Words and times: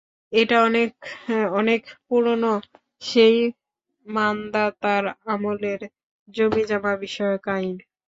এটা 0.33 0.57
অনেক 0.63 0.91
অনেক 1.59 1.81
পুরনো 2.05 2.53
সেই 3.01 3.35
মান্দাতার 4.07 5.03
আমলের 5.25 5.81
জমিজমা 6.27 6.93
বিষয়ক 7.03 7.43
আইন! 7.55 7.75